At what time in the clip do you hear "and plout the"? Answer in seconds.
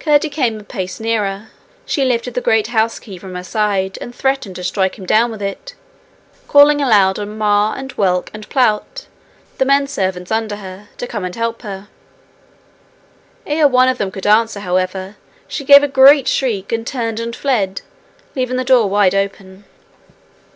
8.34-9.64